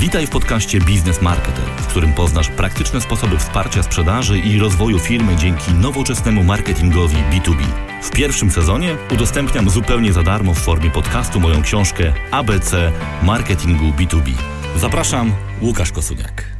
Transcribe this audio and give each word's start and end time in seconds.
Witaj 0.00 0.26
w 0.26 0.30
podcaście 0.30 0.80
Biznes 0.80 1.22
Marketer, 1.22 1.64
w 1.64 1.86
którym 1.86 2.12
poznasz 2.12 2.48
praktyczne 2.48 3.00
sposoby 3.00 3.38
wsparcia 3.38 3.82
sprzedaży 3.82 4.38
i 4.38 4.58
rozwoju 4.58 4.98
firmy 4.98 5.36
dzięki 5.36 5.72
nowoczesnemu 5.72 6.44
marketingowi 6.44 7.16
B2B. 7.16 7.62
W 8.02 8.10
pierwszym 8.10 8.50
sezonie 8.50 8.96
udostępniam 9.14 9.70
zupełnie 9.70 10.12
za 10.12 10.22
darmo 10.22 10.54
w 10.54 10.58
formie 10.58 10.90
podcastu 10.90 11.40
moją 11.40 11.62
książkę 11.62 12.12
ABC 12.30 12.92
Marketingu 13.22 13.84
B2B. 13.84 14.32
Zapraszam, 14.76 15.32
Łukasz 15.62 15.92
Kosuniak. 15.92 16.56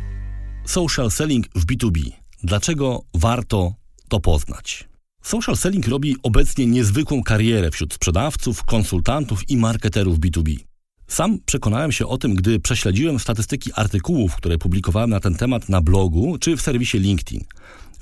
Social 0.65 1.11
selling 1.11 1.47
w 1.55 1.67
B2B. 1.67 2.11
Dlaczego 2.43 3.03
warto 3.15 3.75
to 4.09 4.21
poznać? 4.21 4.89
Social 5.23 5.57
selling 5.57 5.89
robi 5.89 6.17
obecnie 6.23 6.67
niezwykłą 6.67 7.23
karierę 7.23 7.71
wśród 7.71 7.95
sprzedawców, 7.95 8.65
konsultantów 8.65 9.51
i 9.51 9.57
marketerów 9.57 10.19
B2B. 10.19 10.68
Sam 11.09 11.39
przekonałem 11.47 11.93
się 11.93 12.07
o 12.07 12.19
tym, 12.19 12.35
gdy 12.35 12.61
prześledziłem 12.61 13.19
statystyki 13.19 13.73
artykułów, 13.75 14.37
które 14.37 14.59
publikowałem 14.59 15.11
na 15.11 15.21
ten 15.21 15.35
temat 15.35 15.69
na 15.69 15.81
blogu 15.81 16.39
czy 16.39 16.57
w 16.57 16.63
serwisie 16.63 16.99
LinkedIn. 16.99 17.45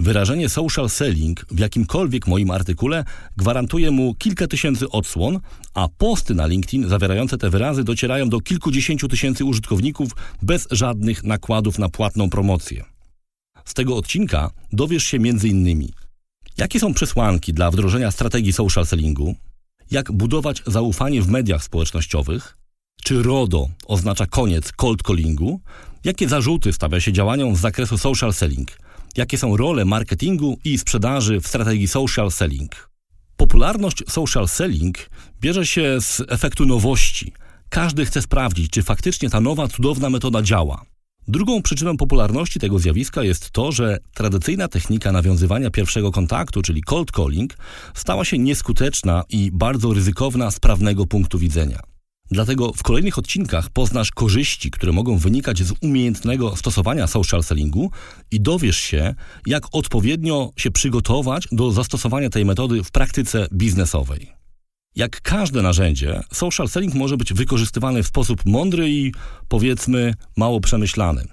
Wyrażenie 0.01 0.49
social 0.49 0.91
selling 0.91 1.47
w 1.51 1.59
jakimkolwiek 1.59 2.27
moim 2.27 2.51
artykule 2.51 3.05
gwarantuje 3.37 3.91
mu 3.91 4.15
kilka 4.15 4.47
tysięcy 4.47 4.89
odsłon, 4.89 5.41
a 5.75 5.89
posty 5.99 6.35
na 6.35 6.47
LinkedIn 6.47 6.89
zawierające 6.89 7.39
te 7.39 7.51
wyrazy 7.51 7.85
docierają 7.85 8.29
do 8.29 8.41
kilkudziesięciu 8.41 9.09
tysięcy 9.09 9.45
użytkowników 9.45 10.11
bez 10.43 10.69
żadnych 10.71 11.25
nakładów 11.25 11.79
na 11.79 11.89
płatną 11.89 12.31
promocję. 12.31 12.85
Z 13.65 13.75
tego 13.75 13.97
odcinka 13.97 14.51
dowiesz 14.73 15.05
się 15.05 15.17
m.in. 15.17 15.89
jakie 16.59 16.81
są 16.81 16.95
przesłanki 16.95 17.53
dla 17.53 17.71
wdrożenia 17.71 18.11
strategii 18.11 18.53
social 18.53 18.87
sellingu, 18.87 19.35
jak 19.91 20.13
budować 20.13 20.63
zaufanie 20.67 21.23
w 21.23 21.29
mediach 21.29 21.65
społecznościowych, 21.65 22.57
czy 23.07 23.23
RODO 23.23 23.69
oznacza 23.87 24.27
koniec 24.27 24.73
cold 24.73 25.03
callingu? 25.03 25.61
Jakie 26.05 26.29
zarzuty 26.29 26.73
stawia 26.73 27.01
się 27.01 27.13
działaniom 27.13 27.57
z 27.57 27.61
zakresu 27.61 27.99
social 27.99 28.33
selling? 28.33 28.79
Jakie 29.17 29.39
są 29.39 29.57
role 29.57 29.85
marketingu 29.85 30.59
i 30.65 30.79
sprzedaży 30.79 31.41
w 31.41 31.49
strategii 31.49 31.89
social 31.89 32.31
selling? 32.31 32.91
Popularność 33.37 34.03
social 34.09 34.49
selling 34.49 35.11
bierze 35.41 35.67
się 35.67 35.97
z 36.01 36.23
efektu 36.29 36.67
nowości. 36.67 37.33
Każdy 37.69 38.07
chce 38.07 38.23
sprawdzić, 38.23 38.71
czy 38.71 38.83
faktycznie 38.83 39.31
ta 39.31 39.41
nowa, 39.41 39.69
cudowna 39.69 40.11
metoda 40.11 40.43
działa. 40.43 40.85
Drugą 41.29 41.63
przyczyną 41.63 41.97
popularności 41.97 42.61
tego 42.61 42.79
zjawiska 42.79 43.23
jest 43.23 43.51
to, 43.51 43.73
że 43.73 43.99
tradycyjna 44.15 44.69
technika 44.69 45.13
nawiązywania 45.13 45.71
pierwszego 45.71 46.13
kontaktu, 46.13 46.63
czyli 46.63 46.83
cold 46.83 47.11
calling, 47.11 47.57
stała 47.95 48.25
się 48.25 48.39
nieskuteczna 48.39 49.25
i 49.29 49.51
bardzo 49.53 49.95
ryzykowna 49.95 50.51
z 50.51 50.61
prawnego 50.61 51.07
punktu 51.07 51.39
widzenia. 51.39 51.96
Dlatego 52.31 52.73
w 52.73 52.83
kolejnych 52.83 53.19
odcinkach 53.19 53.71
poznasz 53.71 54.11
korzyści, 54.11 54.71
które 54.71 54.93
mogą 54.93 55.19
wynikać 55.19 55.63
z 55.63 55.73
umiejętnego 55.81 56.57
stosowania 56.57 57.07
social 57.07 57.43
sellingu 57.43 57.91
i 58.31 58.41
dowiesz 58.41 58.77
się, 58.77 59.15
jak 59.47 59.67
odpowiednio 59.73 60.53
się 60.57 60.71
przygotować 60.71 61.49
do 61.53 61.71
zastosowania 61.71 62.31
tej 62.31 62.45
metody 62.45 62.85
w 62.85 62.91
praktyce 62.91 63.47
biznesowej. 63.53 64.33
Jak 64.97 65.21
każde 65.21 65.63
narzędzie, 65.63 66.21
social 66.33 66.69
selling 66.69 66.95
może 66.95 67.17
być 67.17 67.33
wykorzystywany 67.33 68.03
w 68.03 68.07
sposób 68.07 68.45
mądry 68.45 68.91
i 68.91 69.13
powiedzmy 69.49 70.15
mało 70.37 70.61
przemyślany. 70.61 71.25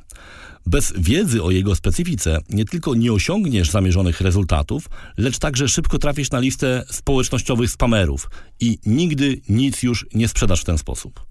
Bez 0.66 0.94
wiedzy 0.98 1.44
o 1.44 1.52
jego 1.52 1.76
specyfice 1.76 2.40
nie 2.50 2.66
tylko 2.66 2.96
nie 2.96 3.14
osiągniesz 3.14 3.70
zamierzonych 3.70 4.22
rezultatów, 4.22 4.90
lecz 5.18 5.40
także 5.40 5.70
szybko 5.70 6.00
trafisz 6.00 6.32
na 6.32 6.40
listę 6.40 6.86
społecznościowych 6.92 7.72
spamerów 7.72 8.30
i 8.60 8.80
nigdy 8.86 9.42
nic 9.50 9.84
już 9.84 10.06
nie 10.14 10.28
sprzedasz 10.28 10.62
w 10.62 10.66
ten 10.66 10.78
sposób. 10.78 11.26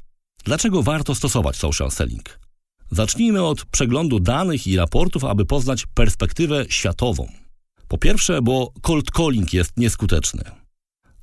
Dlaczego 0.44 0.82
warto 0.82 1.14
stosować 1.14 1.56
social 1.56 1.90
selling? 1.90 2.38
Zacznijmy 2.90 3.44
od 3.44 3.64
przeglądu 3.64 4.20
danych 4.20 4.66
i 4.66 4.76
raportów, 4.76 5.24
aby 5.24 5.44
poznać 5.44 5.86
perspektywę 5.94 6.64
światową. 6.68 7.28
Po 7.88 7.98
pierwsze, 7.98 8.42
bo 8.42 8.72
cold 8.82 9.10
calling 9.16 9.52
jest 9.52 9.76
nieskuteczny. 9.76 10.42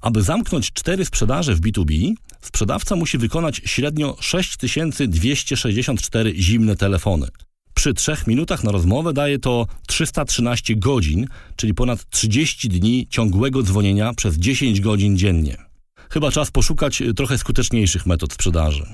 Aby 0.02 0.22
zamknąć 0.22 0.72
cztery 0.72 1.06
sprzedaże 1.06 1.56
w 1.56 1.62
B2B, 1.62 2.14
sprzedawca 2.42 2.96
musi 2.96 3.18
wykonać 3.18 3.62
średnio 3.66 4.18
6264 4.20 6.34
zimne 6.36 6.76
telefony– 6.76 7.28
przy 7.80 7.94
trzech 7.94 8.28
minutach 8.28 8.64
na 8.64 8.72
rozmowę 8.72 9.14
daje 9.14 9.40
to 9.40 9.68
313 9.88 10.76
godzin, 10.76 11.28
czyli 11.56 11.74
ponad 11.74 12.10
30 12.10 12.70
dni 12.70 13.08
ciągłego 13.10 13.64
dzwonienia 13.64 14.14
przez 14.14 14.36
10 14.36 14.82
godzin 14.82 15.18
dziennie. 15.18 15.58
Chyba 16.10 16.32
czas 16.32 16.52
poszukać 16.52 17.04
trochę 17.16 17.38
skuteczniejszych 17.38 18.06
metod 18.06 18.34
sprzedaży. 18.34 18.86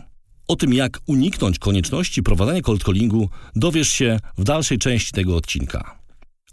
O 0.48 0.56
tym, 0.56 0.74
jak 0.74 1.00
uniknąć 1.06 1.60
konieczności 1.60 2.24
prowadzenia 2.24 2.62
cold 2.62 2.84
callingu, 2.84 3.30
dowiesz 3.56 3.90
się 3.90 4.20
w 4.38 4.44
dalszej 4.44 4.78
części 4.78 5.12
tego 5.12 5.36
odcinka. 5.36 6.00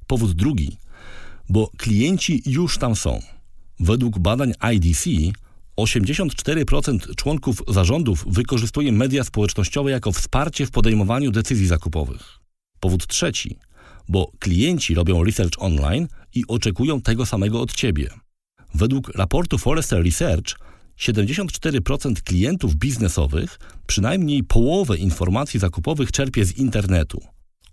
Powód 0.06 0.32
drugi, 0.32 0.76
bo 1.48 1.70
klienci 1.76 2.42
już 2.46 2.78
tam 2.78 2.96
są. 2.96 3.22
Według 3.80 4.18
badań 4.18 4.52
IDC 4.74 5.10
84% 5.76 7.14
członków 7.14 7.62
zarządów 7.68 8.24
wykorzystuje 8.26 8.92
media 8.92 9.24
społecznościowe 9.24 9.90
jako 9.90 10.12
wsparcie 10.12 10.66
w 10.66 10.70
podejmowaniu 10.70 11.30
decyzji 11.30 11.66
zakupowych. 11.66 12.38
Powód 12.80 13.06
trzeci, 13.06 13.58
bo 14.08 14.32
klienci 14.38 14.94
robią 14.94 15.24
research 15.24 15.54
online 15.58 16.08
i 16.34 16.44
oczekują 16.48 17.00
tego 17.00 17.26
samego 17.26 17.60
od 17.60 17.72
ciebie. 17.72 18.10
Według 18.74 19.08
raportu 19.08 19.58
Forrester 19.58 20.04
Research 20.04 20.58
74% 20.98 22.14
klientów 22.14 22.76
biznesowych 22.76 23.58
przynajmniej 23.86 24.44
połowę 24.44 24.96
informacji 24.96 25.60
zakupowych 25.60 26.12
czerpie 26.12 26.44
z 26.44 26.58
internetu. 26.58 27.20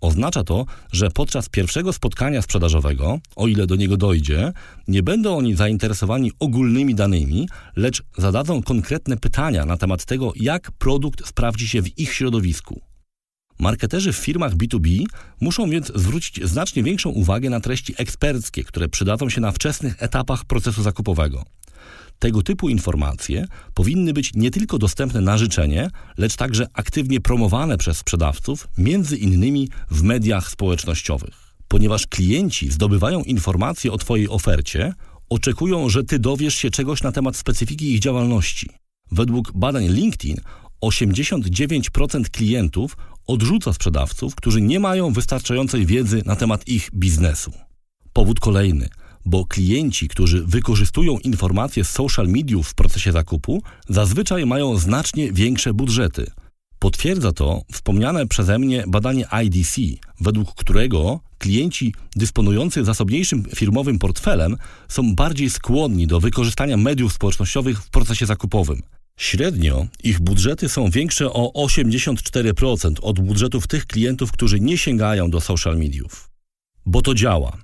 Oznacza 0.00 0.44
to, 0.44 0.66
że 0.92 1.10
podczas 1.10 1.48
pierwszego 1.48 1.92
spotkania 1.92 2.42
sprzedażowego, 2.42 3.18
o 3.36 3.46
ile 3.46 3.66
do 3.66 3.76
niego 3.76 3.96
dojdzie, 3.96 4.52
nie 4.88 5.02
będą 5.02 5.36
oni 5.36 5.54
zainteresowani 5.54 6.32
ogólnymi 6.38 6.94
danymi, 6.94 7.48
lecz 7.76 8.02
zadadzą 8.18 8.62
konkretne 8.62 9.16
pytania 9.16 9.64
na 9.64 9.76
temat 9.76 10.04
tego, 10.04 10.32
jak 10.36 10.72
produkt 10.72 11.26
sprawdzi 11.26 11.68
się 11.68 11.82
w 11.82 11.98
ich 11.98 12.12
środowisku. 12.12 12.80
Marketerzy 13.58 14.12
w 14.12 14.16
firmach 14.16 14.54
B2B 14.54 15.04
muszą 15.40 15.70
więc 15.70 15.92
zwrócić 15.94 16.44
znacznie 16.44 16.82
większą 16.82 17.10
uwagę 17.10 17.50
na 17.50 17.60
treści 17.60 17.94
eksperckie, 17.98 18.64
które 18.64 18.88
przydadzą 18.88 19.30
się 19.30 19.40
na 19.40 19.52
wczesnych 19.52 20.02
etapach 20.02 20.44
procesu 20.44 20.82
zakupowego. 20.82 21.44
Tego 22.20 22.42
typu 22.42 22.68
informacje 22.68 23.46
powinny 23.74 24.12
być 24.12 24.34
nie 24.34 24.50
tylko 24.50 24.78
dostępne 24.78 25.20
na 25.20 25.38
życzenie, 25.38 25.90
lecz 26.18 26.36
także 26.36 26.66
aktywnie 26.72 27.20
promowane 27.20 27.78
przez 27.78 27.96
sprzedawców, 27.96 28.68
między 28.78 29.16
innymi 29.16 29.68
w 29.90 30.02
mediach 30.02 30.50
społecznościowych. 30.50 31.54
Ponieważ 31.68 32.06
klienci 32.06 32.70
zdobywają 32.70 33.22
informacje 33.22 33.92
o 33.92 33.98
Twojej 33.98 34.28
ofercie, 34.28 34.94
oczekują, 35.30 35.88
że 35.88 36.04
Ty 36.04 36.18
dowiesz 36.18 36.54
się 36.54 36.70
czegoś 36.70 37.02
na 37.02 37.12
temat 37.12 37.36
specyfiki 37.36 37.92
ich 37.92 38.00
działalności. 38.00 38.70
Według 39.12 39.52
badań 39.52 39.88
LinkedIn 39.88 40.36
89% 40.84 42.24
klientów 42.30 42.96
odrzuca 43.26 43.72
sprzedawców, 43.72 44.34
którzy 44.34 44.60
nie 44.60 44.80
mają 44.80 45.12
wystarczającej 45.12 45.86
wiedzy 45.86 46.22
na 46.26 46.36
temat 46.36 46.68
ich 46.68 46.90
biznesu. 46.94 47.52
Powód 48.12 48.40
kolejny– 48.40 48.88
bo 49.24 49.46
klienci, 49.46 50.08
którzy 50.08 50.44
wykorzystują 50.46 51.18
informacje 51.18 51.84
z 51.84 51.90
social 51.90 52.28
mediów 52.28 52.68
w 52.68 52.74
procesie 52.74 53.12
zakupu, 53.12 53.62
zazwyczaj 53.88 54.46
mają 54.46 54.76
znacznie 54.76 55.32
większe 55.32 55.74
budżety. 55.74 56.30
Potwierdza 56.78 57.32
to 57.32 57.62
wspomniane 57.72 58.26
przeze 58.26 58.58
mnie 58.58 58.84
badanie 58.88 59.26
IDC, 59.44 59.80
według 60.20 60.54
którego 60.54 61.20
klienci 61.38 61.94
dysponujący 62.16 62.84
zasobniejszym 62.84 63.44
firmowym 63.54 63.98
portfelem 63.98 64.56
są 64.88 65.14
bardziej 65.14 65.50
skłonni 65.50 66.06
do 66.06 66.20
wykorzystania 66.20 66.76
mediów 66.76 67.12
społecznościowych 67.12 67.82
w 67.82 67.90
procesie 67.90 68.26
zakupowym. 68.26 68.82
Średnio 69.16 69.86
ich 70.04 70.20
budżety 70.20 70.68
są 70.68 70.90
większe 70.90 71.32
o 71.32 71.52
84% 71.66 72.94
od 73.02 73.20
budżetów 73.20 73.66
tych 73.66 73.86
klientów, 73.86 74.32
którzy 74.32 74.60
nie 74.60 74.78
sięgają 74.78 75.30
do 75.30 75.40
social 75.40 75.78
mediów. 75.78 76.30
Bo 76.86 77.02
to 77.02 77.14
działa. 77.14 77.58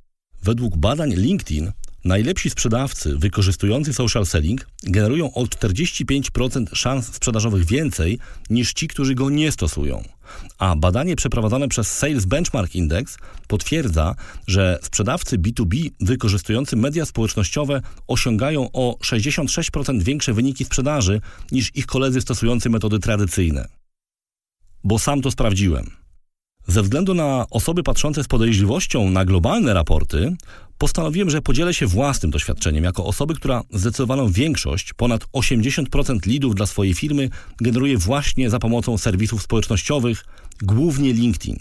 Według 0.47 0.77
badań 0.77 1.15
LinkedIn 1.15 1.73
najlepsi 2.05 2.51
sprzedawcy 2.51 3.17
wykorzystujący 3.17 3.93
social 3.93 4.27
selling 4.27 4.67
generują 4.83 5.35
o 5.35 5.45
45% 5.45 6.75
szans 6.75 7.15
sprzedażowych 7.15 7.67
więcej 7.67 8.19
niż 8.51 8.73
ci, 8.73 8.89
którzy 8.89 9.15
go 9.15 9.31
nie 9.31 9.53
stosują. 9.53 10.03
A 10.59 10.77
badanie 10.77 11.17
przeprowadzone 11.17 11.69
przez 11.69 11.93
Sales 11.99 12.25
Benchmark 12.25 12.75
Index 12.75 13.19
potwierdza, 13.49 14.15
że 14.47 14.79
sprzedawcy 14.83 15.39
B2B 15.39 15.91
wykorzystujący 16.01 16.77
media 16.77 17.07
społecznościowe 17.07 17.83
osiągają 18.07 18.73
o 18.73 18.99
66% 19.03 20.03
większe 20.03 20.33
wyniki 20.33 20.65
sprzedaży 20.65 21.21
niż 21.53 21.77
ich 21.77 21.87
koledzy 21.87 22.21
stosujący 22.21 22.71
metody 22.71 22.99
tradycyjne. 22.99 23.69
Bo 24.85 24.99
sam 24.99 25.23
to 25.23 25.31
sprawdziłem. 25.31 26.06
Ze 26.69 26.83
względu 26.83 27.15
na 27.15 27.47
osoby 27.51 27.83
patrzące 27.83 28.25
z 28.25 28.29
podejrzliwością 28.29 29.11
na 29.11 29.25
globalne 29.25 29.75
raporty, 29.75 30.37
postanowiłem, 30.79 31.31
że 31.31 31.43
podzielę 31.43 31.75
się 31.75 31.87
własnym 31.87 32.31
doświadczeniem 32.31 32.85
jako 32.85 33.05
osoby, 33.05 33.35
która 33.35 33.63
zdecydowaną 33.73 34.29
większość, 34.31 34.93
ponad 34.93 35.25
80% 35.25 36.27
lidów 36.27 36.55
dla 36.55 36.67
swojej 36.67 36.95
firmy 36.95 37.31
generuje 37.61 37.99
właśnie 37.99 38.51
za 38.51 38.59
pomocą 38.59 38.99
serwisów 38.99 39.43
społecznościowych, 39.43 40.25
głównie 40.63 41.13
LinkedIn. 41.13 41.57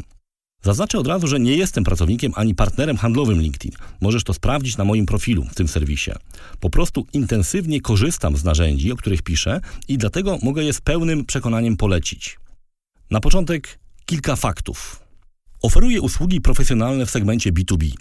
Zaznaczę 0.63 0.99
od 0.99 1.07
razu, 1.07 1.27
że 1.27 1.39
nie 1.39 1.57
jestem 1.57 1.83
pracownikiem 1.83 2.31
ani 2.35 2.55
partnerem 2.55 2.97
handlowym 2.97 3.41
LinkedIn. 3.41 3.71
Możesz 4.01 4.23
to 4.23 4.33
sprawdzić 4.33 4.77
na 4.77 4.85
moim 4.85 5.05
profilu 5.05 5.43
w 5.43 5.55
tym 5.55 5.67
serwisie. 5.67 6.11
Po 6.59 6.69
prostu 6.69 7.05
intensywnie 7.13 7.81
korzystam 7.81 8.37
z 8.37 8.43
narzędzi, 8.43 8.91
o 8.91 8.95
których 8.95 9.21
piszę 9.21 9.61
i 9.87 9.97
dlatego 9.97 10.37
mogę 10.43 10.63
je 10.63 10.73
z 10.73 10.81
pełnym 10.81 11.25
przekonaniem 11.25 11.77
polecić. 11.77 12.39
Na 13.11 13.19
początek 13.19 13.79
kilka 14.05 14.35
faktów. 14.35 14.99
Oferuję 15.61 16.01
usługi 16.01 16.41
profesjonalne 16.41 17.05
w 17.05 17.11
segmencie 17.11 17.51
B2B. 17.51 17.91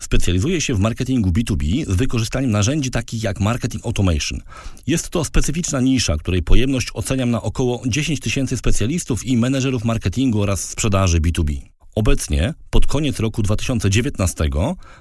Specjalizuję 0.00 0.60
się 0.60 0.74
w 0.74 0.78
marketingu 0.78 1.30
B2B 1.30 1.84
z 1.92 1.96
wykorzystaniem 1.96 2.50
narzędzi 2.50 2.90
takich 2.90 3.22
jak 3.22 3.40
Marketing 3.40 3.86
Automation. 3.86 4.40
Jest 4.86 5.10
to 5.10 5.24
specyficzna 5.24 5.80
nisza, 5.80 6.16
której 6.16 6.42
pojemność 6.42 6.88
oceniam 6.94 7.30
na 7.30 7.42
około 7.42 7.82
10 7.86 8.20
tysięcy 8.20 8.56
specjalistów 8.56 9.26
i 9.26 9.36
menedżerów 9.36 9.84
marketingu 9.84 10.42
oraz 10.42 10.70
sprzedaży 10.70 11.20
B2B. 11.20 11.72
Obecnie, 11.94 12.54
pod 12.70 12.86
koniec 12.86 13.20
roku 13.20 13.42
2019, 13.42 14.44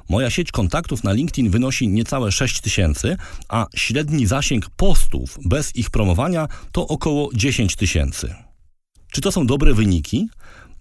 moja 0.10 0.30
sieć 0.30 0.52
kontaktów 0.52 1.04
na 1.04 1.14
LinkedIn 1.14 1.50
wynosi 1.50 1.88
niecałe 1.88 2.32
6 2.32 2.62
tysięcy, 2.62 3.18
a 3.50 3.66
średni 3.76 4.26
zasięg 4.26 4.70
postów 4.70 5.38
bez 5.46 5.76
ich 5.76 5.90
promowania 5.90 6.48
to 6.72 6.88
około 6.88 7.30
10 7.34 7.76
tysięcy. 7.76 8.36
Czy 9.12 9.22
to 9.22 9.32
są 9.32 9.46
dobre 9.46 9.74
wyniki? 9.74 10.30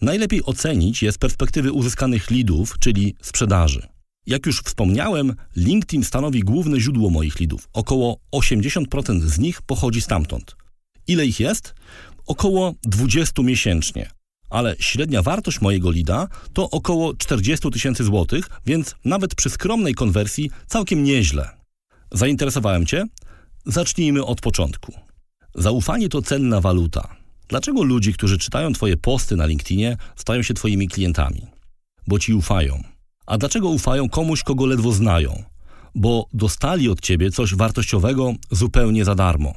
Najlepiej 0.01 0.45
ocenić 0.45 1.03
je 1.03 1.13
z 1.13 1.19
perspektywy 1.19 1.73
uzyskanych 1.73 2.31
leadów, 2.31 2.79
czyli 2.79 3.15
sprzedaży. 3.23 3.89
Jak 4.27 4.47
już 4.47 4.61
wspomniałem, 4.61 5.35
LinkedIn 5.57 6.05
stanowi 6.05 6.41
główne 6.41 6.81
źródło 6.81 7.11
moich 7.11 7.41
leadów. 7.41 7.69
Około 7.73 8.21
80% 8.33 9.21
z 9.21 9.39
nich 9.39 9.63
pochodzi 9.63 10.01
stamtąd. 10.01 10.57
Ile 11.07 11.27
ich 11.27 11.41
jest? 11.41 11.75
Około 12.27 12.75
20 12.83 13.43
miesięcznie. 13.43 14.11
Ale 14.51 14.77
średnia 14.79 15.23
wartość 15.23 15.61
mojego 15.61 15.91
lida 15.91 16.29
to 16.53 16.71
około 16.71 17.15
40 17.15 17.71
tysięcy 17.71 18.05
złotych, 18.05 18.49
więc 18.67 18.95
nawet 19.05 19.35
przy 19.35 19.51
skromnej 19.51 19.95
konwersji 19.95 20.51
całkiem 20.67 21.05
nieźle. 21.05 21.49
Zainteresowałem 22.13 22.87
Cię? 22.87 23.05
Zacznijmy 23.67 24.25
od 24.25 24.41
początku. 24.41 24.93
Zaufanie 25.55 26.09
to 26.09 26.23
cenna 26.23 26.61
waluta. 26.61 27.20
Dlaczego 27.51 27.83
ludzie, 27.83 28.13
którzy 28.13 28.39
czytają 28.39 28.73
Twoje 28.73 28.97
posty 28.97 29.37
na 29.37 29.47
LinkedInie, 29.47 29.97
stają 30.17 30.43
się 30.43 30.55
Twoimi 30.55 30.89
klientami? 30.89 31.47
Bo 32.07 32.19
Ci 32.19 32.35
ufają. 32.35 32.83
A 33.27 33.39
dlaczego 33.39 33.69
ufają 33.69 34.09
komuś, 34.09 34.43
kogo 34.43 34.67
ledwo 34.67 34.93
znają? 34.93 35.43
Bo 35.95 36.27
dostali 36.35 36.89
od 36.89 37.01
Ciebie 37.01 37.31
coś 37.31 37.55
wartościowego 37.55 38.35
zupełnie 38.51 39.05
za 39.05 39.15
darmo. 39.15 39.55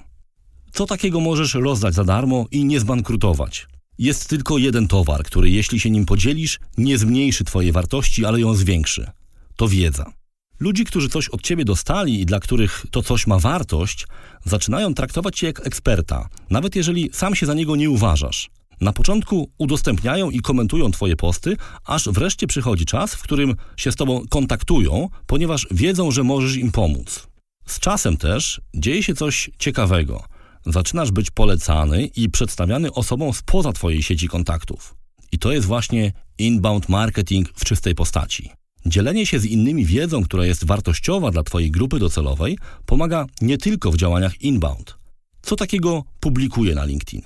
Co 0.72 0.86
takiego 0.86 1.20
możesz 1.20 1.54
rozdać 1.54 1.94
za 1.94 2.04
darmo 2.04 2.46
i 2.52 2.66
nie 2.66 2.80
zbankrutować? 2.80 3.68
Jest 3.98 4.30
tylko 4.30 4.58
jeden 4.58 4.88
towar, 4.88 5.24
który 5.24 5.50
jeśli 5.50 5.80
się 5.80 5.90
nim 5.90 6.06
podzielisz, 6.06 6.60
nie 6.78 6.98
zmniejszy 6.98 7.44
Twojej 7.44 7.72
wartości, 7.72 8.26
ale 8.26 8.40
ją 8.40 8.54
zwiększy. 8.54 9.12
To 9.56 9.68
wiedza. 9.68 10.14
Ludzi, 10.60 10.86
którzy 10.86 11.10
coś 11.10 11.30
od 11.30 11.42
ciebie 11.42 11.66
dostali 11.66 12.22
i 12.22 12.26
dla 12.26 12.40
których 12.40 12.86
to 12.92 13.04
coś 13.04 13.28
ma 13.28 13.40
wartość, 13.40 14.08
zaczynają 14.46 14.94
traktować 14.94 15.36
cię 15.40 15.48
jak 15.48 15.68
eksperta, 15.68 16.30
nawet 16.50 16.76
jeżeli 16.76 17.10
sam 17.14 17.36
się 17.36 17.46
za 17.46 17.54
niego 17.54 17.76
nie 17.76 17.90
uważasz. 17.90 18.50
Na 18.82 18.94
początku 18.94 19.52
udostępniają 19.58 20.30
i 20.30 20.40
komentują 20.40 20.92
Twoje 20.92 21.16
posty, 21.16 21.58
aż 21.86 22.10
wreszcie 22.10 22.48
przychodzi 22.48 22.86
czas, 22.86 23.16
w 23.16 23.22
którym 23.22 23.56
się 23.78 23.92
z 23.92 23.96
Tobą 23.96 24.24
kontaktują, 24.30 25.10
ponieważ 25.28 25.68
wiedzą, 25.72 26.12
że 26.12 26.24
możesz 26.24 26.56
im 26.56 26.72
pomóc. 26.72 27.28
Z 27.66 27.80
czasem 27.80 28.18
też 28.18 28.62
dzieje 28.76 29.04
się 29.04 29.16
coś 29.16 29.50
ciekawego. 29.60 30.24
Zaczynasz 30.66 31.12
być 31.12 31.32
polecany 31.32 32.06
i 32.06 32.30
przedstawiany 32.30 32.92
osobom 32.92 33.34
spoza 33.34 33.74
Twojej 33.74 34.04
sieci 34.04 34.28
kontaktów. 34.28 34.96
I 35.32 35.40
to 35.40 35.52
jest 35.52 35.68
właśnie 35.68 36.12
inbound 36.38 36.90
marketing 36.90 37.50
w 37.56 37.66
czystej 37.66 37.96
postaci. 37.96 38.63
Dzielenie 38.86 39.26
się 39.26 39.40
z 39.40 39.46
innymi 39.46 39.86
wiedzą, 39.86 40.24
która 40.24 40.46
jest 40.46 40.66
wartościowa 40.66 41.32
dla 41.32 41.44
Twojej 41.44 41.72
grupy 41.72 42.00
docelowej, 42.00 42.58
pomaga 42.86 43.26
nie 43.42 43.58
tylko 43.58 43.92
w 43.92 43.98
działaniach 43.98 44.42
inbound. 44.42 44.98
Co 45.42 45.56
takiego 45.56 46.04
publikuję 46.20 46.76
na 46.76 46.86
LinkedIn? 46.86 47.22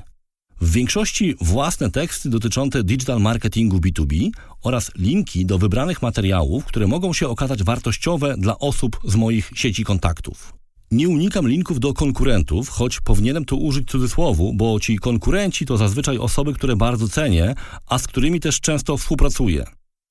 W 0.62 0.71
większości 0.71 1.36
własne 1.42 1.92
teksty 1.92 2.30
dotyczące 2.30 2.83
digital 2.83 3.21
marketingu 3.21 3.77
B2B 3.77 4.30
oraz 4.63 4.92
linki 4.95 5.45
do 5.45 5.57
wybranych 5.57 6.01
materiałów, 6.01 6.65
które 6.65 6.88
mogą 6.88 7.13
się 7.13 7.27
okazać 7.27 7.63
wartościowe 7.63 8.36
dla 8.38 8.59
osób 8.59 9.00
z 9.04 9.15
moich 9.15 9.51
sieci 9.56 9.83
kontaktów. 9.83 10.54
Nie 10.92 11.09
unikam 11.09 11.48
linków 11.48 11.80
do 11.80 11.94
konkurentów, 11.94 12.69
choć 12.69 13.00
powinienem 13.00 13.45
tu 13.45 13.57
użyć 13.57 13.88
cudzysłowu, 13.89 14.54
bo 14.54 14.80
ci 14.80 14.98
konkurenci 14.98 15.65
to 15.65 15.77
zazwyczaj 15.77 16.18
osoby, 16.18 16.54
które 16.54 16.75
bardzo 16.75 17.07
cenię, 17.07 17.56
a 17.88 18.00
z 18.00 18.07
którymi 18.07 18.39
też 18.39 18.62
często 18.62 18.98
współpracuję. 18.98 19.65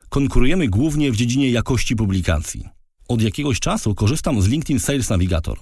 Konkurujemy 0.08 0.68
głównie 0.68 1.12
w 1.12 1.16
dziedzinie 1.16 1.50
jakości 1.50 1.96
publikacji. 1.96 2.64
Od 3.08 3.22
jakiegoś 3.22 3.60
czasu 3.60 3.94
korzystam 3.94 4.42
z 4.42 4.48
LinkedIn 4.48 4.80
Sales 4.80 5.10
Navigator. 5.10 5.58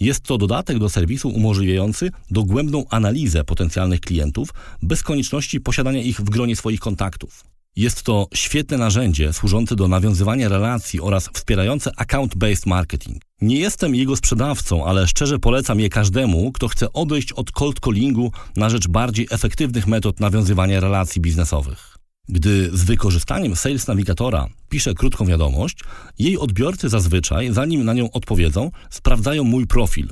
Jest 0.00 0.22
to 0.22 0.38
dodatek 0.38 0.78
do 0.78 0.88
serwisu 0.88 1.28
umożliwiający 1.28 2.10
dogłębną 2.30 2.84
analizę 2.90 3.44
potencjalnych 3.44 4.00
klientów 4.00 4.48
bez 4.82 5.02
konieczności 5.02 5.60
posiadania 5.60 6.02
ich 6.02 6.20
w 6.20 6.30
gronie 6.30 6.56
swoich 6.56 6.80
kontaktów. 6.80 7.44
Jest 7.76 8.02
to 8.02 8.26
świetne 8.34 8.78
narzędzie 8.78 9.32
służące 9.32 9.76
do 9.76 9.88
nawiązywania 9.88 10.48
relacji 10.48 11.00
oraz 11.00 11.28
wspierające 11.32 11.90
account-based 11.90 12.66
marketing. 12.66 13.22
Nie 13.40 13.56
jestem 13.56 13.94
jego 13.94 14.16
sprzedawcą, 14.16 14.86
ale 14.86 15.06
szczerze 15.06 15.38
polecam 15.38 15.80
je 15.80 15.88
każdemu, 15.88 16.52
kto 16.52 16.68
chce 16.68 16.92
odejść 16.92 17.32
od 17.32 17.50
cold 17.50 17.80
callingu 17.80 18.32
na 18.56 18.70
rzecz 18.70 18.88
bardziej 18.88 19.26
efektywnych 19.30 19.86
metod 19.86 20.20
nawiązywania 20.20 20.80
relacji 20.80 21.20
biznesowych. 21.20 21.97
Gdy 22.28 22.70
z 22.72 22.84
wykorzystaniem 22.84 23.56
Sales 23.56 23.86
Navigatora 23.86 24.46
piszę 24.68 24.94
krótką 24.94 25.26
wiadomość, 25.26 25.78
jej 26.18 26.38
odbiorcy 26.38 26.88
zazwyczaj, 26.88 27.52
zanim 27.52 27.84
na 27.84 27.94
nią 27.94 28.10
odpowiedzą, 28.10 28.70
sprawdzają 28.90 29.44
mój 29.44 29.66
profil. 29.66 30.08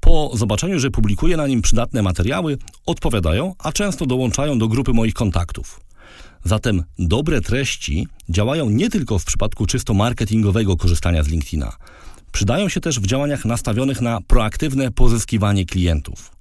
Po 0.00 0.30
zobaczeniu, 0.34 0.78
że 0.78 0.90
publikuję 0.90 1.36
na 1.36 1.46
nim 1.46 1.62
przydatne 1.62 2.02
materiały, 2.02 2.58
odpowiadają, 2.86 3.54
a 3.58 3.72
często 3.72 4.06
dołączają 4.06 4.58
do 4.58 4.68
grupy 4.68 4.92
moich 4.92 5.14
kontaktów. 5.14 5.80
Zatem 6.44 6.84
dobre 6.98 7.40
treści 7.40 8.08
działają 8.28 8.70
nie 8.70 8.90
tylko 8.90 9.18
w 9.18 9.24
przypadku 9.24 9.66
czysto 9.66 9.94
marketingowego 9.94 10.76
korzystania 10.76 11.22
z 11.22 11.28
LinkedIna. 11.28 11.76
Przydają 12.32 12.68
się 12.68 12.80
też 12.80 13.00
w 13.00 13.06
działaniach 13.06 13.44
nastawionych 13.44 14.00
na 14.00 14.20
proaktywne 14.20 14.90
pozyskiwanie 14.90 15.64
klientów. 15.66 16.33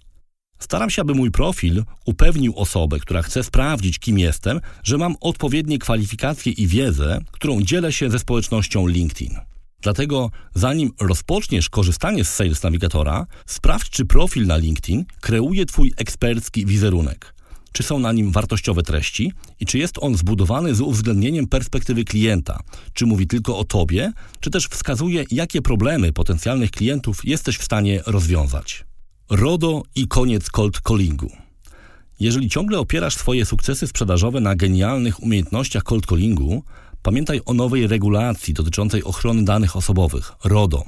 Staram 0.63 0.89
się, 0.89 1.01
aby 1.01 1.15
mój 1.15 1.31
profil 1.31 1.83
upewnił 2.05 2.53
osobę, 2.55 2.99
która 2.99 3.21
chce 3.21 3.43
sprawdzić, 3.43 3.99
kim 3.99 4.19
jestem, 4.19 4.59
że 4.83 4.97
mam 4.97 5.15
odpowiednie 5.21 5.79
kwalifikacje 5.79 6.51
i 6.51 6.67
wiedzę, 6.67 7.19
którą 7.31 7.61
dzielę 7.61 7.93
się 7.93 8.09
ze 8.09 8.19
społecznością 8.19 8.87
LinkedIn. 8.87 9.35
Dlatego, 9.81 10.31
zanim 10.53 10.91
rozpoczniesz 11.01 11.69
korzystanie 11.69 12.25
z 12.25 12.33
Sales 12.33 12.63
Navigatora, 12.63 13.25
sprawdź, 13.45 13.89
czy 13.89 14.05
profil 14.05 14.47
na 14.47 14.57
LinkedIn 14.57 15.05
kreuje 15.21 15.65
Twój 15.65 15.93
ekspercki 15.97 16.65
wizerunek. 16.65 17.33
Czy 17.71 17.83
są 17.83 17.99
na 17.99 18.11
nim 18.11 18.31
wartościowe 18.31 18.83
treści 18.83 19.31
i 19.59 19.65
czy 19.65 19.77
jest 19.77 19.95
on 20.01 20.17
zbudowany 20.17 20.75
z 20.75 20.81
uwzględnieniem 20.81 21.47
perspektywy 21.47 22.03
klienta? 22.03 22.59
Czy 22.93 23.05
mówi 23.05 23.27
tylko 23.27 23.57
o 23.57 23.63
Tobie, 23.63 24.11
czy 24.39 24.49
też 24.49 24.67
wskazuje, 24.67 25.25
jakie 25.31 25.61
problemy 25.61 26.13
potencjalnych 26.13 26.71
klientów 26.71 27.25
jesteś 27.25 27.57
w 27.57 27.63
stanie 27.63 28.01
rozwiązać? 28.05 28.85
RODO 29.29 29.83
i 29.95 30.07
koniec 30.07 30.49
cold 30.49 30.81
callingu. 30.81 31.31
Jeżeli 32.19 32.49
ciągle 32.49 32.79
opierasz 32.79 33.15
swoje 33.15 33.45
sukcesy 33.45 33.87
sprzedażowe 33.87 34.39
na 34.39 34.55
genialnych 34.55 35.23
umiejętnościach 35.23 35.83
cold 35.83 36.05
callingu, 36.05 36.63
pamiętaj 37.01 37.41
o 37.45 37.53
nowej 37.53 37.87
regulacji 37.87 38.53
dotyczącej 38.53 39.03
ochrony 39.03 39.45
danych 39.45 39.75
osobowych 39.75 40.31
RODO. 40.43 40.83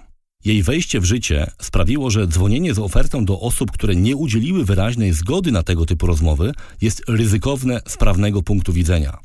Jej 0.46 0.64
wejście 0.64 1.00
w 1.00 1.06
życie 1.06 1.52
sprawiło, 1.62 2.10
że 2.10 2.28
dzwonienie 2.28 2.74
z 2.74 2.80
ofertą 2.80 3.26
do 3.26 3.40
osób, 3.40 3.72
które 3.72 3.96
nie 3.96 4.16
udzieliły 4.16 4.66
wyraźnej 4.66 5.14
zgody 5.14 5.52
na 5.52 5.64
tego 5.64 5.86
typu 5.86 6.08
rozmowy, 6.08 6.52
jest 6.82 7.04
ryzykowne 7.08 7.82
z 7.88 7.98
prawnego 7.98 8.42
punktu 8.42 8.74
widzenia, 8.74 9.18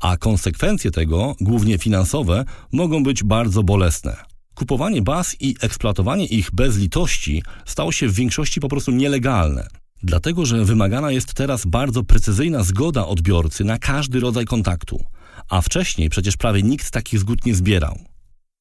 a 0.00 0.16
konsekwencje 0.16 0.90
tego, 0.90 1.36
głównie 1.40 1.78
finansowe, 1.78 2.44
mogą 2.72 3.02
być 3.02 3.22
bardzo 3.22 3.62
bolesne. 3.62 4.33
Kupowanie 4.54 5.02
baz 5.02 5.36
i 5.40 5.56
eksploatowanie 5.60 6.26
ich 6.26 6.50
bez 6.52 6.76
litości 6.78 7.42
stało 7.66 7.92
się 7.92 8.08
w 8.08 8.14
większości 8.14 8.60
po 8.60 8.68
prostu 8.68 8.90
nielegalne. 8.90 9.66
Dlatego, 10.02 10.46
że 10.46 10.64
wymagana 10.64 11.10
jest 11.10 11.34
teraz 11.34 11.66
bardzo 11.66 12.02
precyzyjna 12.02 12.62
zgoda 12.62 13.06
odbiorcy 13.06 13.64
na 13.64 13.78
każdy 13.78 14.20
rodzaj 14.20 14.44
kontaktu, 14.44 15.04
a 15.48 15.60
wcześniej 15.60 16.10
przecież 16.10 16.36
prawie 16.36 16.62
nikt 16.62 16.90
takich 16.90 17.20
zgód 17.20 17.46
nie 17.46 17.54
zbierał. 17.54 17.98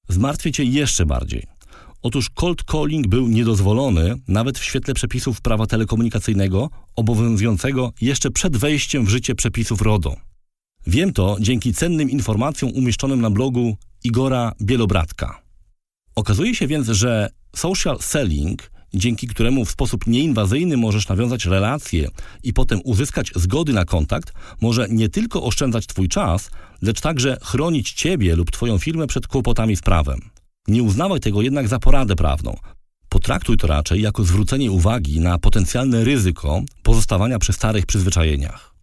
Zmartwię 0.09 0.51
cię 0.51 0.63
jeszcze 0.63 1.05
bardziej. 1.05 1.43
Otóż 2.01 2.29
cold 2.29 2.63
calling 2.71 3.07
był 3.07 3.27
niedozwolony 3.27 4.15
nawet 4.27 4.59
w 4.59 4.63
świetle 4.63 4.93
przepisów 4.93 5.41
prawa 5.41 5.65
telekomunikacyjnego 5.65 6.69
obowiązującego 6.95 7.91
jeszcze 8.01 8.31
przed 8.31 8.57
wejściem 8.57 9.05
w 9.05 9.09
życie 9.09 9.35
przepisów 9.35 9.81
RODO. 9.81 10.15
Wiem 10.88 11.13
to 11.13 11.38
dzięki 11.39 11.73
cennym 11.73 12.09
informacjom 12.09 12.71
umieszczonym 12.71 13.21
na 13.21 13.29
blogu 13.29 13.77
Igora 14.03 14.51
Bielobratka. 14.62 15.42
Okazuje 16.15 16.55
się 16.55 16.67
więc, 16.67 16.88
że 16.88 17.29
social 17.55 18.00
selling, 18.01 18.72
dzięki 18.93 19.27
któremu 19.27 19.65
w 19.65 19.72
sposób 19.72 20.08
nieinwazyjny 20.08 20.77
możesz 20.77 21.08
nawiązać 21.08 21.46
relacje 21.46 22.10
i 22.43 22.53
potem 22.53 22.82
uzyskać 22.84 23.32
zgody 23.36 23.74
na 23.74 23.86
kontakt, 23.86 24.34
może 24.62 24.88
nie 24.89 25.10
tylko 25.10 25.43
oszczędzać 25.43 25.88
Twój 25.88 26.10
czas, 26.10 26.50
lecz 26.82 27.01
także 27.01 27.38
chronić 27.41 27.93
Ciebie 27.93 28.36
lub 28.36 28.51
Twoją 28.51 28.77
firmę 28.77 29.08
przed 29.08 29.27
kłopotami 29.27 29.75
z 29.75 29.82
prawem. 29.82 30.29
Nie 30.67 30.84
uznawaj 30.84 31.20
tego 31.20 31.41
jednak 31.41 31.67
za 31.67 31.79
poradę 31.79 32.15
prawną. 32.15 32.58
Potraktuj 33.10 33.58
to 33.58 33.67
raczej 33.67 34.01
jako 34.01 34.24
zwrócenie 34.24 34.72
uwagi 34.72 35.20
na 35.20 35.38
potencjalne 35.38 36.03
ryzyko 36.03 36.62
pozostawania 36.84 37.39
przy 37.39 37.53
starych 37.53 37.86
przyzwyczajeniach. 37.86 38.74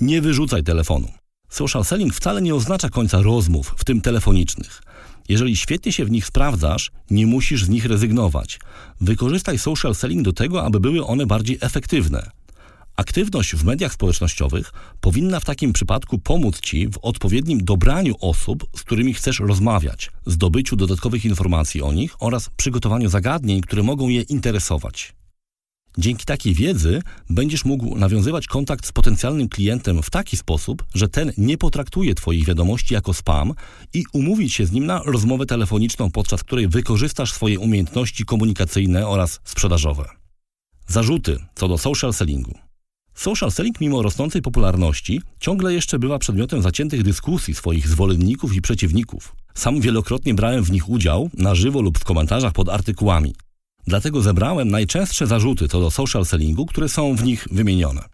Nie 0.00 0.20
wyrzucaj 0.20 0.62
telefonu. 0.62 1.08
Social 1.48 1.84
selling 1.84 2.14
wcale 2.14 2.42
nie 2.42 2.54
oznacza 2.54 2.88
końca 2.88 3.22
rozmów, 3.22 3.74
w 3.76 3.84
tym 3.84 4.00
telefonicznych. 4.00 4.82
Jeżeli 5.28 5.56
świetnie 5.56 5.92
się 5.92 6.04
w 6.04 6.10
nich 6.10 6.26
sprawdzasz, 6.26 6.90
nie 7.10 7.26
musisz 7.26 7.64
z 7.64 7.68
nich 7.68 7.84
rezygnować. 7.84 8.60
Wykorzystaj 9.00 9.58
social 9.58 9.94
selling 9.94 10.22
do 10.22 10.32
tego, 10.32 10.64
aby 10.64 10.80
były 10.80 11.06
one 11.06 11.26
bardziej 11.26 11.58
efektywne. 11.60 12.30
Aktywność 12.96 13.54
w 13.54 13.64
mediach 13.64 13.92
społecznościowych 13.92 14.72
powinna 15.00 15.40
w 15.40 15.44
takim 15.44 15.72
przypadku 15.72 16.18
pomóc 16.18 16.60
Ci 16.60 16.88
w 16.88 16.98
odpowiednim 17.02 17.64
dobraniu 17.64 18.14
osób, 18.20 18.66
z 18.76 18.82
którymi 18.82 19.14
chcesz 19.14 19.40
rozmawiać, 19.40 20.10
zdobyciu 20.26 20.76
dodatkowych 20.76 21.24
informacji 21.24 21.82
o 21.82 21.92
nich 21.92 22.14
oraz 22.20 22.50
przygotowaniu 22.56 23.08
zagadnień, 23.08 23.60
które 23.60 23.82
mogą 23.82 24.08
je 24.08 24.22
interesować. 24.22 25.14
Dzięki 25.98 26.24
takiej 26.24 26.54
wiedzy 26.54 27.02
będziesz 27.30 27.64
mógł 27.64 27.96
nawiązywać 27.96 28.46
kontakt 28.46 28.86
z 28.86 28.92
potencjalnym 28.92 29.48
klientem 29.48 30.02
w 30.02 30.10
taki 30.10 30.36
sposób, 30.36 30.84
że 30.94 31.08
ten 31.08 31.32
nie 31.38 31.58
potraktuje 31.58 32.14
Twoich 32.14 32.44
wiadomości 32.44 32.94
jako 32.94 33.14
spam 33.14 33.54
i 33.94 34.04
umówić 34.12 34.54
się 34.54 34.66
z 34.66 34.72
nim 34.72 34.86
na 34.86 35.02
rozmowę 35.04 35.46
telefoniczną, 35.46 36.10
podczas 36.10 36.42
której 36.42 36.68
wykorzystasz 36.68 37.32
swoje 37.32 37.58
umiejętności 37.58 38.24
komunikacyjne 38.24 39.08
oraz 39.08 39.40
sprzedażowe. 39.44 40.04
Zarzuty 40.86 41.38
co 41.54 41.68
do 41.68 41.78
social 41.78 42.12
sellingu. 42.12 42.58
Social 43.14 43.50
selling, 43.50 43.80
mimo 43.80 44.02
rosnącej 44.02 44.42
popularności, 44.42 45.20
ciągle 45.40 45.74
jeszcze 45.74 45.98
bywa 45.98 46.18
przedmiotem 46.18 46.62
zaciętych 46.62 47.02
dyskusji 47.02 47.54
swoich 47.54 47.88
zwolenników 47.88 48.54
i 48.54 48.62
przeciwników. 48.62 49.36
Sam 49.54 49.80
wielokrotnie 49.80 50.34
brałem 50.34 50.64
w 50.64 50.70
nich 50.70 50.88
udział, 50.88 51.30
na 51.34 51.54
żywo 51.54 51.80
lub 51.80 51.98
w 51.98 52.04
komentarzach 52.04 52.52
pod 52.52 52.68
artykułami. 52.68 53.34
Dlatego 53.86 54.22
zebrałem 54.22 54.70
najczęstsze 54.70 55.26
zarzuty 55.26 55.68
co 55.68 55.80
do 55.80 55.90
social 55.90 56.24
sellingu, 56.24 56.66
które 56.66 56.88
są 56.88 57.16
w 57.16 57.24
nich 57.24 57.48
wymienione. 57.50 58.04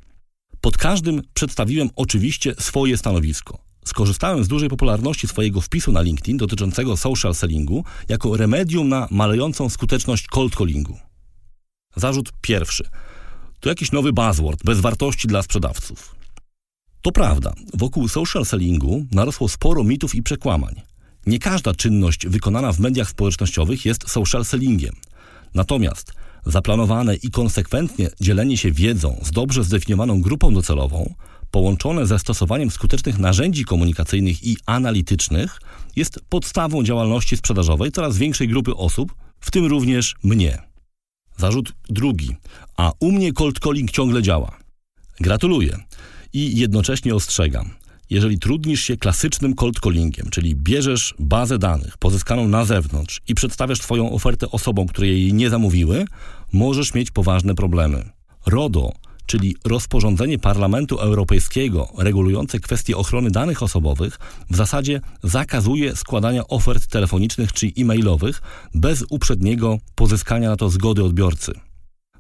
Pod 0.61 0.77
każdym 0.77 1.23
przedstawiłem 1.35 1.91
oczywiście 1.97 2.55
swoje 2.59 2.97
stanowisko. 2.97 3.59
Skorzystałem 3.85 4.45
z 4.45 4.49
dużej 4.49 4.69
popularności 4.69 5.29
swojego 5.29 5.61
wpisu 5.61 5.93
na 5.93 6.03
LinkedIn 6.03 6.37
dotyczącego 6.37 6.97
social 6.97 7.35
sellingu 7.35 7.85
jako 8.09 8.37
remedium 8.37 8.89
na 8.89 9.09
malejącą 9.11 9.69
skuteczność 9.69 10.27
cold 10.27 10.55
callingu. 10.57 10.99
Zarzut 11.97 12.33
pierwszy– 12.41 12.89
to 13.61 13.69
jakiś 13.69 13.93
nowy 13.93 14.13
buzzword, 14.13 14.65
bez 14.65 14.81
wartości 14.81 15.29
dla 15.29 15.43
sprzedawców. 15.43 16.15
To 17.03 17.13
prawda, 17.13 17.53
wokół 17.75 18.09
social 18.09 18.45
sellingu 18.45 19.07
narosło 19.13 19.49
sporo 19.49 19.85
mitów 19.85 20.15
i 20.15 20.23
przekłamań. 20.23 20.75
Nie 21.27 21.39
każda 21.39 21.75
czynność 21.75 22.27
wykonana 22.27 22.73
w 22.73 22.81
mediach 22.81 23.11
społecznościowych 23.11 23.85
jest 23.85 24.11
social 24.11 24.45
sellingiem. 24.45 24.95
Natomiast 25.55 26.13
zaplanowane 26.47 27.15
i 27.15 27.31
konsekwentnie 27.31 28.09
dzielenie 28.21 28.57
się 28.57 28.73
wiedzą 28.73 29.21
z 29.23 29.31
dobrze 29.31 29.65
zdefiniowaną 29.65 30.21
grupą 30.21 30.55
docelową, 30.55 31.15
połączone 31.51 32.07
ze 32.07 32.19
stosowaniem 32.19 32.71
skutecznych 32.71 33.19
narzędzi 33.19 33.65
komunikacyjnych 33.65 34.47
i 34.47 34.57
analitycznych, 34.67 35.61
jest 35.97 36.21
podstawą 36.29 36.83
działalności 36.83 37.37
sprzedażowej 37.37 37.93
coraz 37.93 38.19
większej 38.19 38.49
grupy 38.49 38.77
osób, 38.77 39.15
w 39.41 39.51
tym 39.51 39.67
również 39.67 40.15
mnie. 40.23 40.59
Zarzut 41.37 41.73
drugi. 41.89 42.37
A 42.77 42.93
u 43.01 43.13
mnie 43.13 43.33
cold 43.33 43.59
calling 43.59 43.91
ciągle 43.91 44.23
działa. 44.23 44.59
Gratuluję 45.21 45.79
i 46.33 46.59
jednocześnie 46.59 47.15
ostrzegam. 47.15 47.71
Jeżeli 48.11 48.39
trudnisz 48.39 48.83
się 48.83 48.97
klasycznym 48.97 49.55
cold 49.55 49.81
callingiem, 49.81 50.31
czyli 50.31 50.57
bierzesz 50.57 51.15
bazę 51.19 51.59
danych 51.59 51.99
pozyskaną 51.99 52.49
na 52.49 52.65
zewnątrz 52.65 53.21
i 53.29 53.35
przedstawiasz 53.35 53.79
Twoją 53.79 54.13
ofertę 54.13 54.51
osobom, 54.51 54.87
które 54.87 55.07
jej 55.07 55.35
nie 55.35 55.51
zamówiły, 55.51 56.05
możesz 56.53 56.95
mieć 56.95 57.11
poważne 57.11 57.55
problemy. 57.55 58.11
RODO 58.47 58.93
czyli 59.29 59.57
rozporządzenie 59.65 60.39
Parlamentu 60.39 60.99
Europejskiego 60.99 61.89
regulujące 61.99 62.61
kwestie 62.61 62.97
ochrony 62.97 63.31
danych 63.31 63.63
osobowych, 63.63 64.19
w 64.51 64.57
zasadzie 64.57 65.01
zakazuje 65.23 65.97
składania 65.97 66.49
ofert 66.49 66.87
telefonicznych 66.87 67.53
czy 67.53 67.73
e-mailowych 67.79 68.43
bez 68.75 69.05
uprzedniego 69.11 69.79
pozyskania 69.95 70.49
na 70.49 70.57
to 70.57 70.71
zgody 70.71 71.05
odbiorcy. 71.05 71.53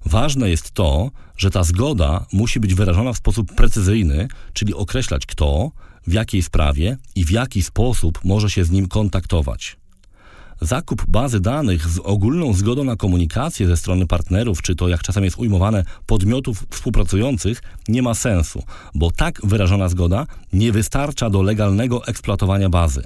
Ważne 0.07 0.51
jest 0.51 0.71
to, 0.71 1.11
że 1.37 1.51
ta 1.51 1.65
zgoda 1.65 2.27
musi 2.33 2.61
być 2.61 2.75
wyrażona 2.75 3.13
w 3.13 3.17
sposób 3.17 3.55
precyzyjny, 3.55 4.29
czyli 4.53 4.75
określać 4.75 5.27
kto, 5.27 5.71
w 6.07 6.13
jakiej 6.13 6.43
sprawie 6.43 6.97
i 7.15 7.25
w 7.25 7.31
jaki 7.31 7.63
sposób 7.63 8.21
może 8.25 8.51
się 8.51 8.65
z 8.65 8.71
nim 8.71 8.89
kontaktować. 8.89 9.77
Zakup 10.61 11.07
bazy 11.09 11.41
danych 11.41 11.89
z 11.89 11.99
ogólną 11.99 12.55
zgodą 12.55 12.85
na 12.85 12.97
komunikację 12.97 13.67
ze 13.67 13.77
strony 13.77 14.07
partnerów, 14.07 14.63
czy 14.63 14.75
to 14.75 14.89
jak 14.89 15.03
czasem 15.03 15.25
jest 15.25 15.39
ujmowane, 15.39 15.85
podmiotów 16.07 16.67
współpracujących, 16.71 17.63
nie 17.89 18.03
ma 18.03 18.15
sensu, 18.15 18.63
bo 18.95 19.11
tak 19.11 19.41
wyrażona 19.45 19.89
zgoda 19.89 20.27
nie 20.53 20.73
wystarcza 20.73 21.31
do 21.31 21.43
legalnego 21.43 22.07
eksploatowania 22.07 22.69
bazy. 22.69 23.03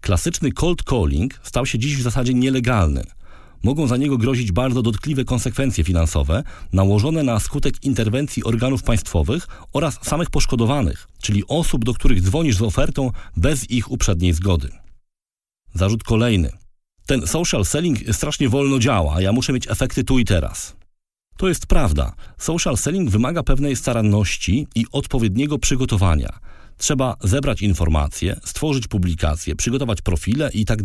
Klasyczny 0.00 0.52
cold 0.52 0.82
calling 0.90 1.40
stał 1.42 1.66
się 1.66 1.78
dziś 1.78 1.96
w 1.96 2.02
zasadzie 2.02 2.34
nielegalny. 2.34 3.04
Mogą 3.62 3.86
za 3.86 3.96
niego 3.96 4.18
grozić 4.18 4.52
bardzo 4.52 4.82
dotkliwe 4.82 5.24
konsekwencje 5.24 5.84
finansowe 5.84 6.42
nałożone 6.72 7.22
na 7.22 7.40
skutek 7.40 7.84
interwencji 7.84 8.44
organów 8.44 8.82
państwowych 8.82 9.48
oraz 9.72 9.98
samych 10.02 10.30
poszkodowanych, 10.30 11.08
czyli 11.22 11.42
osób, 11.48 11.84
do 11.84 11.94
których 11.94 12.22
dzwonisz 12.22 12.56
z 12.56 12.62
ofertą 12.62 13.10
bez 13.36 13.70
ich 13.70 13.90
uprzedniej 13.90 14.32
zgody. 14.32 14.68
Zarzut 15.74 16.02
kolejny 16.02 16.62
ten 17.06 17.26
social 17.26 17.64
selling 17.64 17.98
strasznie 18.12 18.48
wolno 18.48 18.78
działa, 18.78 19.20
ja 19.20 19.32
muszę 19.32 19.52
mieć 19.52 19.70
efekty 19.70 20.04
tu 20.04 20.18
i 20.18 20.24
teraz. 20.24 20.76
To 21.36 21.48
jest 21.48 21.66
prawda. 21.66 22.12
Social 22.38 22.76
selling 22.76 23.10
wymaga 23.10 23.42
pewnej 23.42 23.76
staranności 23.76 24.66
i 24.74 24.86
odpowiedniego 24.92 25.58
przygotowania. 25.58 26.38
Trzeba 26.78 27.16
zebrać 27.20 27.62
informacje, 27.62 28.40
stworzyć 28.44 28.88
publikacje, 28.88 29.56
przygotować 29.56 30.02
profile 30.02 30.50
i 30.54 30.64
tak. 30.64 30.82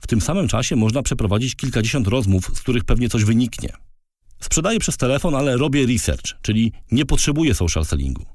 W 0.00 0.06
tym 0.06 0.20
samym 0.20 0.48
czasie 0.48 0.76
można 0.76 1.02
przeprowadzić 1.02 1.54
kilkadziesiąt 1.54 2.08
rozmów, 2.08 2.50
z 2.54 2.60
których 2.60 2.84
pewnie 2.84 3.08
coś 3.08 3.24
wyniknie. 3.24 3.72
Sprzedaję 4.40 4.78
przez 4.78 4.96
telefon, 4.96 5.34
ale 5.34 5.56
robię 5.56 5.86
research, 5.86 6.40
czyli 6.42 6.72
nie 6.90 7.06
potrzebuję 7.06 7.54
social 7.54 7.84
sellingu. 7.84 8.26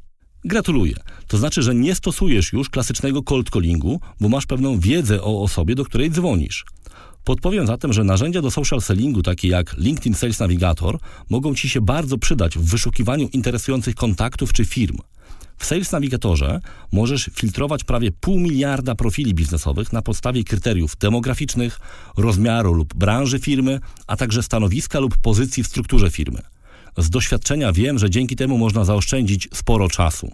Gratuluję. 0.46 0.96
To 1.27 1.38
znaczy, 1.38 1.62
że 1.62 1.75
nie 1.75 1.96
stosujesz 1.96 2.53
już 2.53 2.70
klasycznego 2.70 3.24
cold 3.24 3.50
callingu, 3.50 4.00
bo 4.20 4.30
masz 4.30 4.46
pewną 4.46 4.80
wiedzę 4.80 5.22
o 5.22 5.41
osobie, 5.41 5.75
do 5.75 5.86
której 5.86 6.12
dzwonisz. 6.12 6.65
Podpowiem 7.24 7.68
zatem, 7.68 7.94
że 7.94 8.04
narzędzia 8.04 8.42
do 8.42 8.51
social 8.51 8.82
sellingu, 8.82 9.22
takie 9.22 9.48
jak 9.48 9.78
LinkedIn 9.78 10.13
Sales 10.13 10.40
Navigator, 10.40 11.00
mogą 11.30 11.56
Ci 11.56 11.70
się 11.70 11.82
bardzo 11.82 12.18
przydać 12.18 12.58
w 12.58 12.62
wyszukiwaniu 12.62 13.30
interesujących 13.34 13.96
kontaktów 13.96 14.54
czy 14.54 14.66
firm. 14.66 14.98
W 15.58 15.66
Sales 15.66 15.92
Navigatorze 15.92 16.62
możesz 16.92 17.30
filtrować 17.34 17.84
prawie 17.84 18.12
pół 18.12 18.40
miliarda 18.40 18.96
profili 18.96 19.34
biznesowych 19.34 19.94
na 19.94 20.01
podstawie 20.01 20.44
kryteriów 20.44 20.98
demograficznych, 20.98 21.80
rozmiaru 22.18 22.74
lub 22.74 22.94
branży 22.94 23.40
firmy, 23.40 23.80
a 24.08 24.18
także 24.18 24.44
stanowiska 24.44 25.00
lub 25.00 25.18
pozycji 25.18 25.63
w 25.63 25.68
strukturze 25.68 26.12
firmy. 26.12 26.42
Z 26.98 27.10
doświadczenia 27.10 27.72
wiem, 27.72 28.00
że 28.00 28.10
dzięki 28.10 28.36
temu 28.36 28.58
można 28.58 28.86
zaoszczędzić 28.86 29.48
sporo 29.54 29.90
czasu. 29.90 30.32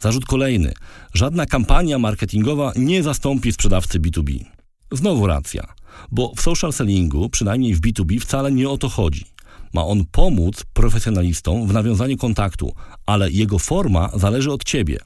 Zarzut 0.00 0.26
kolejny. 0.26 0.72
Żadna 1.14 1.46
kampania 1.46 1.98
marketingowa 1.98 2.72
nie 2.76 3.02
zastąpi 3.02 3.52
sprzedawcy 3.52 4.00
B2B. 4.00 4.44
Znowu 4.92 5.26
racja. 5.26 5.81
Bo 6.10 6.32
w 6.36 6.40
social 6.40 6.72
sellingu, 6.72 7.28
przynajmniej 7.28 7.74
w 7.74 7.80
B2B, 7.80 8.20
wcale 8.20 8.52
nie 8.52 8.68
o 8.68 8.78
to 8.78 8.88
chodzi. 8.88 9.24
Ma 9.74 9.86
on 9.86 10.04
pomóc 10.12 10.64
profesjonalistom 10.72 11.66
w 11.66 11.72
nawiązaniu 11.72 12.16
kontaktu, 12.16 12.72
ale 13.06 13.30
jego 13.30 13.58
forma 13.58 14.10
zależy 14.14 14.52
od 14.52 14.64
ciebie. 14.64 14.98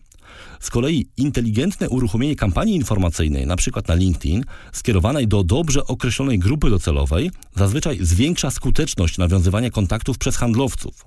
Z 0.60 0.70
kolei 0.70 1.06
inteligentne 1.16 1.88
uruchomienie 1.88 2.36
kampanii 2.36 2.76
informacyjnej, 2.76 3.42
np. 3.42 3.80
na 3.88 3.94
LinkedIn, 3.94 4.44
skierowanej 4.72 5.28
do 5.28 5.44
dobrze 5.44 5.86
określonej 5.86 6.38
grupy 6.38 6.70
docelowej, 6.70 7.30
zazwyczaj 7.56 7.98
zwiększa 8.00 8.50
skuteczność 8.50 9.18
nawiązywania 9.18 9.70
kontaktów 9.70 10.18
przez 10.18 10.36
handlowców. 10.36 11.06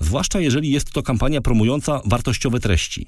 Zwłaszcza 0.00 0.40
jeżeli 0.40 0.70
jest 0.70 0.90
to 0.90 1.02
kampania 1.02 1.40
promująca 1.40 2.00
wartościowe 2.04 2.60
treści. 2.60 3.06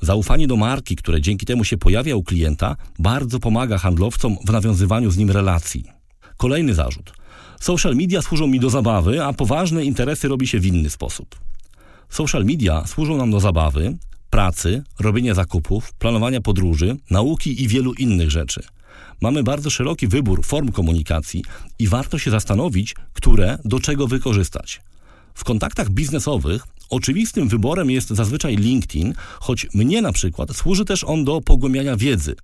Zaufanie 0.00 0.46
do 0.46 0.56
marki, 0.56 0.96
które 0.96 1.20
dzięki 1.20 1.46
temu 1.46 1.64
się 1.64 1.78
pojawia 1.78 2.16
u 2.16 2.22
klienta, 2.22 2.76
bardzo 2.98 3.40
pomaga 3.40 3.78
handlowcom 3.78 4.36
w 4.46 4.52
nawiązywaniu 4.52 5.10
z 5.10 5.16
nim 5.16 5.30
relacji. 5.30 5.84
Kolejny 6.36 6.74
zarzut. 6.74 7.12
Social 7.60 7.96
media 7.96 8.22
służą 8.22 8.46
mi 8.46 8.60
do 8.60 8.70
zabawy, 8.70 9.24
a 9.24 9.32
poważne 9.32 9.84
interesy 9.84 10.28
robi 10.28 10.46
się 10.46 10.60
w 10.60 10.66
inny 10.66 10.90
sposób. 10.90 11.38
Social 12.08 12.44
media 12.44 12.86
służą 12.86 13.16
nam 13.16 13.30
do 13.30 13.40
zabawy, 13.40 13.96
pracy, 14.30 14.82
robienia 15.00 15.34
zakupów, 15.34 15.92
planowania 15.92 16.40
podróży, 16.40 16.96
nauki 17.10 17.62
i 17.62 17.68
wielu 17.68 17.94
innych 17.94 18.30
rzeczy. 18.30 18.62
Mamy 19.20 19.42
bardzo 19.42 19.70
szeroki 19.70 20.08
wybór 20.08 20.44
form 20.44 20.72
komunikacji 20.72 21.44
i 21.78 21.88
warto 21.88 22.18
się 22.18 22.30
zastanowić, 22.30 22.94
które 23.12 23.58
do 23.64 23.80
czego 23.80 24.06
wykorzystać. 24.06 24.80
W 25.34 25.44
kontaktach 25.44 25.90
biznesowych 25.90 26.66
oczywistym 26.90 27.48
wyborem 27.48 27.90
jest 27.90 28.08
zazwyczaj 28.08 28.56
LinkedIn, 28.56 29.14
choć 29.40 29.66
mnie 29.74 30.02
na 30.02 30.12
przykład 30.12 30.56
służy 30.56 30.84
też 30.84 31.04
on 31.04 31.24
do 31.24 31.40
pogłębiania 31.40 31.96
wiedzy. 31.96 32.34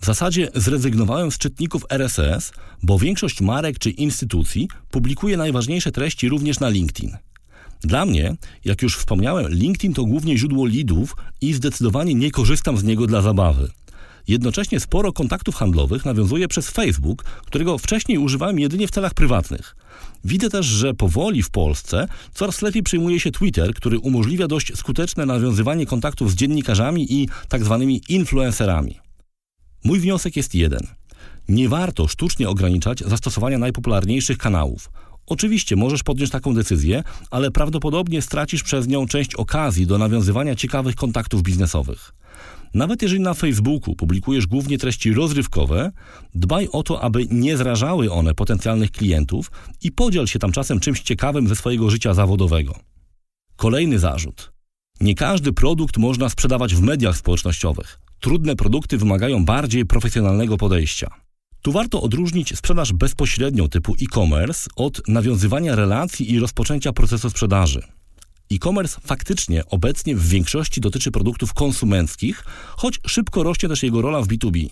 W 0.00 0.06
zasadzie 0.06 0.48
zrezygnowałem 0.54 1.30
z 1.30 1.38
czytników 1.38 1.84
RSS, 1.90 2.52
bo 2.82 2.98
większość 2.98 3.40
marek 3.40 3.78
czy 3.78 3.90
instytucji 3.90 4.68
publikuje 4.90 5.36
najważniejsze 5.36 5.92
treści 5.92 6.28
również 6.28 6.60
na 6.60 6.68
LinkedIn. 6.68 7.16
Dla 7.80 8.06
mnie, 8.06 8.34
jak 8.64 8.82
już 8.82 8.96
wspomniałem, 8.96 9.48
LinkedIn 9.48 9.94
to 9.94 10.04
głównie 10.04 10.38
źródło 10.38 10.66
leadów 10.66 11.16
i 11.40 11.54
zdecydowanie 11.54 12.14
nie 12.14 12.30
korzystam 12.30 12.78
z 12.78 12.84
niego 12.84 13.06
dla 13.06 13.22
zabawy. 13.22 13.70
Jednocześnie 14.28 14.80
sporo 14.80 15.12
kontaktów 15.12 15.54
handlowych 15.54 16.04
nawiązuję 16.04 16.48
przez 16.48 16.70
Facebook, 16.70 17.24
którego 17.24 17.78
wcześniej 17.78 18.18
używałem 18.18 18.58
jedynie 18.58 18.86
w 18.86 18.90
celach 18.90 19.14
prywatnych. 19.14 19.76
Widzę 20.24 20.50
też, 20.50 20.66
że 20.66 20.94
powoli 20.94 21.42
w 21.42 21.50
Polsce 21.50 22.08
coraz 22.34 22.62
lepiej 22.62 22.82
przyjmuje 22.82 23.20
się 23.20 23.30
Twitter, 23.30 23.74
który 23.74 23.98
umożliwia 23.98 24.48
dość 24.48 24.76
skuteczne 24.76 25.26
nawiązywanie 25.26 25.86
kontaktów 25.86 26.30
z 26.30 26.34
dziennikarzami 26.34 27.12
i 27.12 27.28
tak 27.48 27.64
zwanymi 27.64 28.00
influencerami. 28.08 28.98
Mój 29.84 30.00
wniosek 30.00 30.36
jest 30.36 30.54
jeden. 30.54 30.86
Nie 31.48 31.68
warto 31.68 32.08
sztucznie 32.08 32.48
ograniczać 32.48 32.98
zastosowania 33.06 33.58
najpopularniejszych 33.58 34.38
kanałów. 34.38 34.90
Oczywiście 35.26 35.76
możesz 35.76 36.02
podjąć 36.02 36.30
taką 36.30 36.54
decyzję, 36.54 37.02
ale 37.30 37.50
prawdopodobnie 37.50 38.22
stracisz 38.22 38.62
przez 38.62 38.88
nią 38.88 39.06
część 39.06 39.34
okazji 39.34 39.86
do 39.86 39.98
nawiązywania 39.98 40.54
ciekawych 40.54 40.94
kontaktów 40.94 41.42
biznesowych. 41.42 42.12
Nawet 42.74 43.02
jeżeli 43.02 43.20
na 43.20 43.34
Facebooku 43.34 43.96
publikujesz 43.96 44.46
głównie 44.46 44.78
treści 44.78 45.12
rozrywkowe, 45.12 45.92
dbaj 46.34 46.68
o 46.72 46.82
to, 46.82 47.02
aby 47.02 47.26
nie 47.30 47.56
zrażały 47.56 48.12
one 48.12 48.34
potencjalnych 48.34 48.90
klientów 48.90 49.50
i 49.82 49.92
podziel 49.92 50.26
się 50.26 50.38
tam 50.38 50.52
czasem 50.52 50.80
czymś 50.80 51.00
ciekawym 51.00 51.48
ze 51.48 51.56
swojego 51.56 51.90
życia 51.90 52.14
zawodowego. 52.14 52.78
Kolejny 53.56 53.98
zarzut. 53.98 54.52
Nie 55.00 55.14
każdy 55.14 55.52
produkt 55.52 55.96
można 55.96 56.28
sprzedawać 56.28 56.74
w 56.74 56.82
mediach 56.82 57.16
społecznościowych. 57.16 58.00
Trudne 58.20 58.56
produkty 58.56 58.98
wymagają 58.98 59.44
bardziej 59.44 59.86
profesjonalnego 59.86 60.56
podejścia. 60.56 61.10
Tu 61.62 61.72
warto 61.72 62.02
odróżnić 62.02 62.58
sprzedaż 62.58 62.92
bezpośrednią 62.92 63.68
typu 63.68 63.94
e-commerce 64.02 64.70
od 64.76 65.08
nawiązywania 65.08 65.76
relacji 65.76 66.32
i 66.32 66.38
rozpoczęcia 66.38 66.92
procesu 66.92 67.30
sprzedaży. 67.30 67.82
E-commerce 68.52 69.00
faktycznie 69.04 69.66
obecnie 69.66 70.16
w 70.16 70.28
większości 70.28 70.80
dotyczy 70.80 71.10
produktów 71.10 71.54
konsumenckich, 71.54 72.44
choć 72.76 73.00
szybko 73.06 73.42
rośnie 73.42 73.68
też 73.68 73.82
jego 73.82 74.02
rola 74.02 74.22
w 74.22 74.28
B2B. 74.28 74.68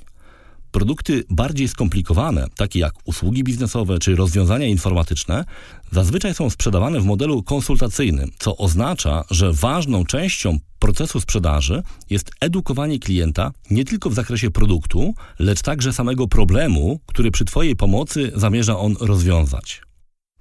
Produkty 0.70 1.25
bardziej 1.30 1.68
skomplikowane, 1.68 2.47
takie 2.56 2.78
jak 2.78 2.92
usługi 3.04 3.44
biznesowe 3.44 3.99
czy 3.99 4.16
rozwiązania 4.16 4.66
informatyczne, 4.66 5.44
zazwyczaj 5.92 6.35
są 6.35 6.50
sprzedawane 6.50 7.00
w 7.00 7.04
modelu 7.04 7.42
konsultacyjnym, 7.42 8.30
co 8.38 8.56
oznacza, 8.56 9.25
że 9.30 9.52
ważną 9.52 10.04
częścią 10.04 10.58
procesu 10.78 11.20
sprzedaży 11.20 11.82
jest 12.11 12.30
edukowanie 12.40 12.99
klienta 12.99 13.52
nie 13.70 13.85
tylko 13.85 14.11
w 14.11 14.14
zakresie 14.14 14.50
produktu, 14.50 15.14
lecz 15.38 15.62
także 15.62 15.92
samego 15.92 16.28
problemu, 16.28 17.00
który 17.06 17.30
przy 17.30 17.44
Twojej 17.44 17.76
pomocy 17.76 18.32
zamierza 18.35 18.78
on 18.78 18.97
rozwiązać. 19.00 19.82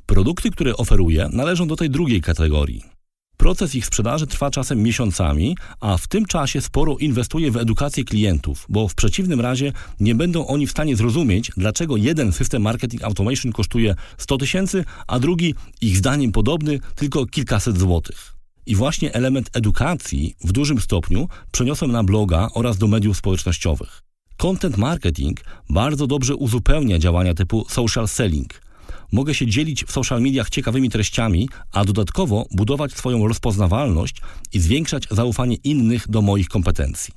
Produkty, 0.05 0.51
które 0.51 0.77
oferuje, 0.77 1.29
należą 1.31 1.67
do 1.67 1.75
tej 1.75 1.89
drugiej 1.89 2.21
kategorii. 2.21 2.96
Proces 3.37 3.75
ich 3.75 3.85
sprzedaży 3.85 4.27
trwa 4.27 4.51
czasem 4.51 4.83
miesiącami, 4.83 5.57
a 5.79 5.97
w 5.97 6.07
tym 6.07 6.25
czasie 6.25 6.61
sporo 6.61 6.97
inwestuje 6.97 7.51
w 7.51 7.57
edukację 7.57 8.03
klientów, 8.03 8.65
bo 8.69 8.87
w 8.87 8.95
przeciwnym 8.95 9.41
razie 9.41 9.73
nie 9.99 10.15
będą 10.15 10.47
oni 10.47 10.67
w 10.67 10.71
stanie 10.71 10.95
zrozumieć, 10.95 11.51
dlaczego 11.57 11.97
jeden 11.97 12.31
system 12.31 12.61
marketing 12.61 13.03
automation 13.03 13.51
kosztuje 13.51 13.95
100 14.17 14.37
tysięcy, 14.37 14.85
a 15.07 15.19
drugi, 15.19 15.55
ich 15.81 15.97
zdaniem 15.97 16.31
podobny, 16.31 16.79
tylko 16.95 17.25
kilkaset 17.25 17.79
złotych. 17.79 18.33
I 18.65 18.75
właśnie 18.75 19.13
element 19.13 19.49
edukacji 19.53 20.35
w 20.43 20.51
dużym 20.51 20.81
stopniu 20.81 21.27
przeniosłem 21.51 21.91
na 21.91 22.03
bloga 22.03 22.47
oraz 22.53 22.77
do 22.77 22.87
mediów 22.87 23.17
społecznościowych. 23.17 24.03
Content 24.37 24.77
marketing 24.77 25.39
bardzo 25.69 26.07
dobrze 26.07 26.35
uzupełnia 26.35 26.99
działania 26.99 27.33
typu 27.33 27.65
social 27.69 28.07
selling– 28.07 28.53
mogę 29.11 29.35
się 29.35 29.47
dzielić 29.47 29.85
w 29.85 29.91
social 29.91 30.21
mediach 30.21 30.49
ciekawymi 30.49 30.89
treściami, 30.89 31.49
a 31.71 31.85
dodatkowo 31.85 32.45
budować 32.51 32.93
swoją 32.93 33.27
rozpoznawalność 33.27 34.21
i 34.53 34.59
zwiększać 34.59 35.07
zaufanie 35.11 35.55
innych 35.55 36.09
do 36.09 36.21
moich 36.21 36.47
kompetencji. 36.47 37.13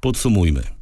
Podsumujmy. 0.00 0.79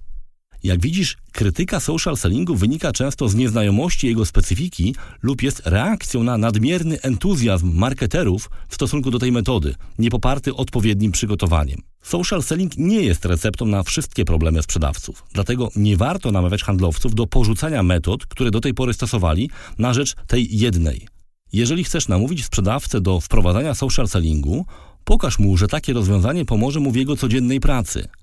Jak 0.62 0.80
widzisz, 0.80 1.16
krytyka 1.32 1.80
social 1.80 2.16
sellingu 2.16 2.54
wynika 2.54 2.92
często 2.92 3.28
z 3.28 3.34
nieznajomości 3.34 4.06
jego 4.06 4.24
specyfiki 4.24 4.94
lub 5.22 5.42
jest 5.42 5.62
reakcją 5.64 6.22
na 6.22 6.38
nadmierny 6.38 7.00
entuzjazm 7.00 7.74
marketerów 7.74 8.50
w 8.68 8.74
stosunku 8.74 9.10
do 9.10 9.18
tej 9.18 9.32
metody, 9.32 9.74
nie 9.98 10.10
poparty 10.10 10.54
odpowiednim 10.54 11.12
przygotowaniem. 11.12 11.82
Social 12.02 12.42
selling 12.42 12.76
nie 12.76 13.00
jest 13.02 13.24
receptą 13.24 13.66
na 13.66 13.82
wszystkie 13.82 14.24
problemy 14.24 14.62
sprzedawców, 14.62 15.24
dlatego 15.32 15.68
nie 15.76 15.96
warto 15.96 16.32
namawiać 16.32 16.62
handlowców 16.62 17.14
do 17.14 17.26
porzucania 17.26 17.82
metod, 17.82 18.26
które 18.26 18.50
do 18.50 18.60
tej 18.60 18.74
pory 18.74 18.94
stosowali, 18.94 19.50
na 19.78 19.94
rzecz 19.94 20.14
tej 20.26 20.58
jednej. 20.58 21.08
Jeżeli 21.52 21.84
chcesz 21.84 22.08
namówić 22.08 22.44
sprzedawcę 22.44 23.00
do 23.00 23.20
wprowadzania 23.20 23.74
social 23.74 24.08
sellingu, 24.08 24.66
pokaż 25.04 25.38
mu, 25.38 25.56
że 25.56 25.68
takie 25.68 25.92
rozwiązanie 25.92 26.44
pomoże 26.44 26.80
mu 26.80 26.90
w 26.90 26.96
jego 26.96 27.16
codziennej 27.16 27.60
pracy– 27.60 28.08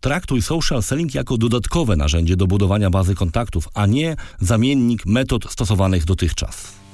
Traktuj 0.00 0.42
social 0.42 0.82
selling 0.82 1.14
jako 1.14 1.36
dodatkowe 1.36 1.96
narzędzie 1.96 2.36
do 2.36 2.46
budowania 2.46 2.90
bazy 2.90 3.14
kontaktów, 3.14 3.68
a 3.74 3.86
nie 3.86 4.16
zamiennik 4.40 5.06
metod 5.06 5.52
stosowanych 5.52 6.04
dotychczas. 6.04 6.84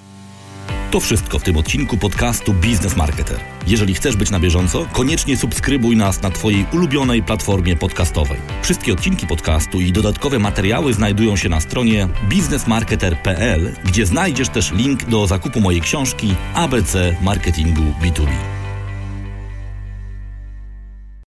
To 0.90 1.00
wszystko 1.00 1.38
w 1.38 1.42
tym 1.42 1.56
odcinku 1.56 1.96
podcastu 1.96 2.52
Business 2.52 2.96
Marketer. 2.96 3.40
Jeżeli 3.66 3.94
chcesz 3.94 4.16
być 4.16 4.30
na 4.30 4.40
bieżąco, 4.40 4.86
koniecznie 4.92 5.36
subskrybuj 5.36 5.96
nas 5.96 6.22
na 6.22 6.30
Twojej 6.30 6.66
ulubionej 6.72 7.22
platformie 7.22 7.76
podcastowej. 7.76 8.36
Wszystkie 8.62 8.92
odcinki 8.92 9.26
podcastu 9.26 9.80
i 9.80 9.92
dodatkowe 9.92 10.38
materiały 10.38 10.94
znajdują 10.94 11.36
się 11.36 11.48
na 11.48 11.60
stronie 11.60 12.08
businessmarketer.pl, 12.28 13.76
gdzie 13.84 14.06
znajdziesz 14.06 14.48
też 14.48 14.72
link 14.72 15.04
do 15.04 15.26
zakupu 15.26 15.60
mojej 15.60 15.80
książki 15.80 16.34
ABC 16.54 17.16
Marketingu 17.22 17.82
B2B. 18.02 18.60